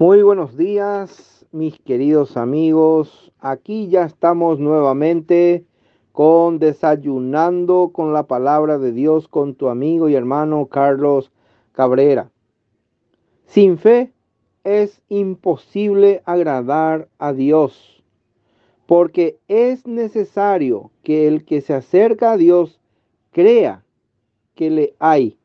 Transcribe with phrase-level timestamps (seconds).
[0.00, 3.32] Muy buenos días, mis queridos amigos.
[3.40, 5.64] Aquí ya estamos nuevamente
[6.12, 11.32] con Desayunando con la palabra de Dios con tu amigo y hermano Carlos
[11.72, 12.30] Cabrera.
[13.46, 14.12] Sin fe
[14.62, 18.00] es imposible agradar a Dios,
[18.86, 22.80] porque es necesario que el que se acerca a Dios
[23.32, 23.82] crea
[24.54, 25.36] que le hay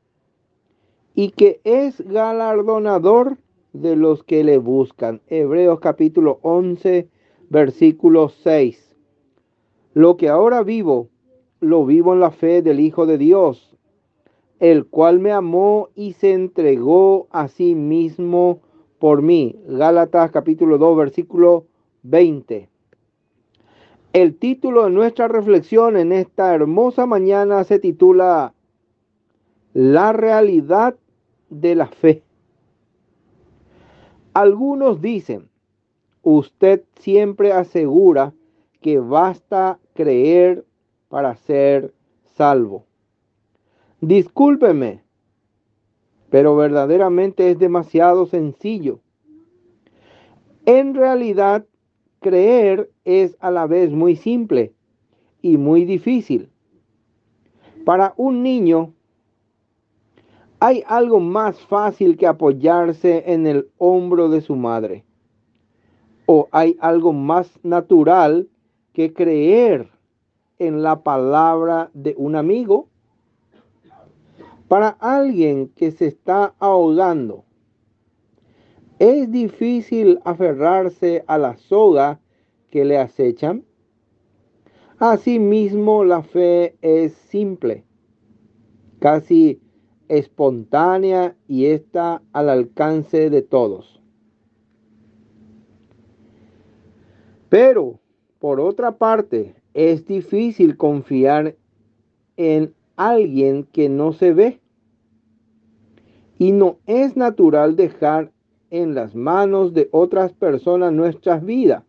[1.15, 3.39] y que es galardonador
[3.73, 5.21] de los que le buscan.
[5.27, 7.09] Hebreos capítulo 11,
[7.49, 8.95] versículo 6.
[9.93, 11.09] Lo que ahora vivo,
[11.59, 13.75] lo vivo en la fe del Hijo de Dios,
[14.59, 18.61] el cual me amó y se entregó a sí mismo
[18.99, 19.59] por mí.
[19.67, 21.65] Gálatas capítulo 2, versículo
[22.03, 22.69] 20.
[24.13, 28.53] El título de nuestra reflexión en esta hermosa mañana se titula
[29.73, 30.95] La realidad
[31.49, 32.21] de la fe.
[34.33, 35.49] Algunos dicen,
[36.23, 38.33] usted siempre asegura
[38.81, 40.65] que basta creer
[41.07, 41.93] para ser
[42.35, 42.85] salvo.
[44.01, 45.03] Discúlpeme,
[46.29, 48.99] pero verdaderamente es demasiado sencillo.
[50.65, 51.65] En realidad,
[52.19, 54.73] creer es a la vez muy simple
[55.43, 56.49] y muy difícil.
[57.85, 58.93] Para un niño,
[60.65, 65.03] ¿Hay algo más fácil que apoyarse en el hombro de su madre?
[66.25, 68.47] ¿O hay algo más natural
[68.93, 69.89] que creer
[70.59, 72.87] en la palabra de un amigo?
[74.69, 77.43] Para alguien que se está ahogando,
[78.99, 82.21] ¿es difícil aferrarse a la soga
[82.69, 83.65] que le acechan?
[84.97, 87.83] Asimismo, la fe es simple,
[88.99, 89.59] casi
[90.07, 94.01] espontánea y está al alcance de todos.
[97.49, 97.99] Pero,
[98.39, 101.55] por otra parte, es difícil confiar
[102.37, 104.59] en alguien que no se ve.
[106.37, 108.31] Y no es natural dejar
[108.69, 111.83] en las manos de otras personas nuestras vidas.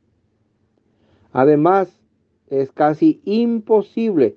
[1.33, 1.99] Además,
[2.49, 4.37] es casi imposible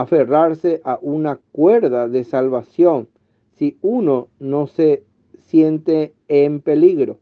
[0.00, 3.08] aferrarse a una cuerda de salvación
[3.56, 5.04] si uno no se
[5.40, 7.18] siente en peligro.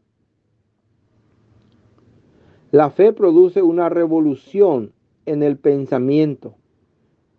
[2.71, 4.91] La fe produce una revolución
[5.25, 6.55] en el pensamiento.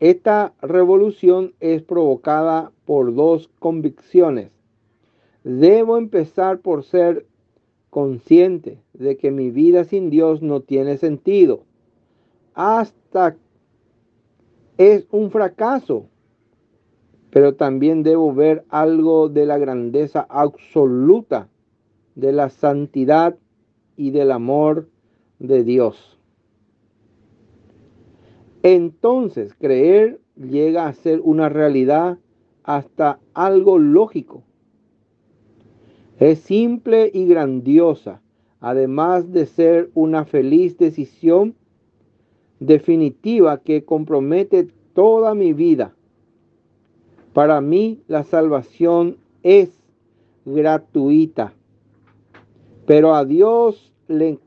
[0.01, 4.51] Esta revolución es provocada por dos convicciones.
[5.45, 7.27] Debo empezar por ser
[7.91, 11.65] consciente de que mi vida sin Dios no tiene sentido.
[12.55, 13.37] Hasta
[14.79, 16.07] es un fracaso
[17.37, 21.51] pero también debo ver algo de la grandeza absoluta,
[22.15, 23.37] de la santidad
[23.95, 24.89] y del amor
[25.39, 26.19] de Dios.
[28.63, 32.17] Entonces creer llega a ser una realidad
[32.63, 34.43] hasta algo lógico.
[36.19, 38.23] Es simple y grandiosa,
[38.61, 41.55] además de ser una feliz decisión
[42.61, 45.97] definitiva que compromete toda mi vida
[47.37, 49.78] para mí la salvación es
[50.47, 51.53] gratuita,
[52.87, 54.39] pero a Dios le,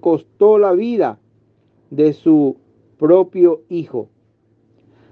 [0.00, 1.18] costó la vida
[1.90, 2.56] de su
[2.96, 4.08] propio Hijo.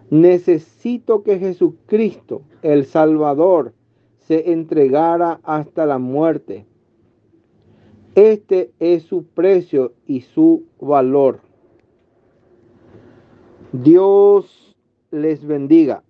[0.08, 3.74] Necesito que Jesucristo, el Salvador,
[4.16, 6.64] se entregara hasta la muerte.
[8.14, 11.49] Este es su precio y su valor.
[13.72, 14.74] Dios
[15.12, 16.02] les bendiga.